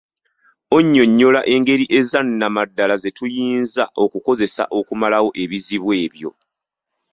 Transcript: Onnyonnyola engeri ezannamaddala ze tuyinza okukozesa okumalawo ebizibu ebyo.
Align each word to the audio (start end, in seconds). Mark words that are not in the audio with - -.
Onnyonnyola 0.75 1.41
engeri 1.53 1.85
ezannamaddala 1.99 2.95
ze 3.03 3.09
tuyinza 3.17 3.83
okukozesa 4.03 4.63
okumalawo 4.79 5.29
ebizibu 5.43 5.89
ebyo. 6.03 6.31